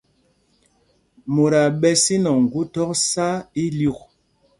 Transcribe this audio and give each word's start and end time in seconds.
Mot 1.33 1.53
aa 1.61 1.69
ɓɛ 1.79 1.89
sínɔŋ 2.03 2.37
gu 2.51 2.61
thɔk 2.73 2.91
sá 3.09 3.27
ilyûk. 3.63 3.99